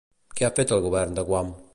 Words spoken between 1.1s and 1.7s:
de Guam?